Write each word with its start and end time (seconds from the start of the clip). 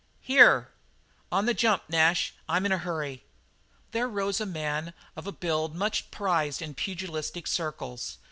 "Here." 0.21 0.69
"On 1.31 1.45
the 1.45 1.53
jump, 1.53 1.83
Nash. 1.87 2.33
I'm 2.49 2.65
in 2.65 2.71
a 2.71 2.79
hurry." 2.79 3.23
There 3.91 4.07
rose 4.07 4.41
a 4.41 4.47
man 4.47 4.93
of 5.15 5.27
a 5.27 5.31
build 5.31 5.75
much 5.75 6.09
prized 6.09 6.59
in 6.59 6.73
pugilistic 6.73 7.45
circles. 7.45 8.17